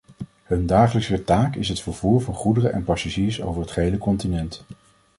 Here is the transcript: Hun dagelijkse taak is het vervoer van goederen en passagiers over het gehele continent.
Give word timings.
Hun 0.47 0.65
dagelijkse 0.65 1.23
taak 1.23 1.55
is 1.55 1.69
het 1.69 1.81
vervoer 1.81 2.21
van 2.21 2.33
goederen 2.33 2.73
en 2.73 2.83
passagiers 2.83 3.41
over 3.41 3.61
het 3.61 3.71
gehele 3.71 3.97
continent. 3.97 4.63